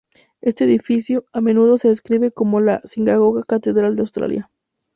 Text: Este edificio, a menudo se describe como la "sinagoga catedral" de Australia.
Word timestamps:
Este 0.41 0.63
edificio, 0.63 1.25
a 1.31 1.41
menudo 1.41 1.77
se 1.77 1.87
describe 1.89 2.31
como 2.31 2.59
la 2.59 2.81
"sinagoga 2.85 3.43
catedral" 3.43 3.95
de 3.95 4.01
Australia. 4.01 4.49